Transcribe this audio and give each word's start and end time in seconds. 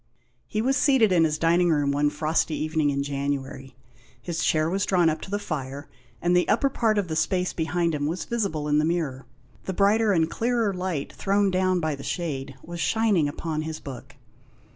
He 0.47 0.63
was 0.63 0.77
seated 0.77 1.11
in 1.11 1.25
his 1.25 1.37
dining 1.37 1.69
room 1.69 1.91
one 1.91 2.09
frosty 2.09 2.55
evening 2.55 2.89
in 2.89 3.03
January. 3.03 3.75
His 4.19 4.43
chair 4.43 4.67
was 4.67 4.83
drawn 4.83 5.11
up 5.11 5.21
to 5.21 5.29
the 5.29 5.37
fire, 5.37 5.87
and 6.23 6.35
the 6.35 6.47
upper 6.49 6.69
part 6.71 6.97
of 6.97 7.07
the 7.07 7.15
space 7.15 7.53
behind 7.53 7.93
him 7.93 8.07
was 8.07 8.25
visible 8.25 8.67
in 8.67 8.79
the 8.79 8.83
mirror. 8.83 9.27
The 9.65 9.73
brighter 9.73 10.11
and 10.11 10.27
clearer 10.27 10.73
light 10.73 11.13
thrown 11.13 11.51
down 11.51 11.79
by 11.81 11.93
the 11.93 12.01
shade 12.01 12.55
was 12.63 12.79
shining 12.79 13.29
upon 13.29 13.61
his 13.61 13.79
book. 13.79 14.15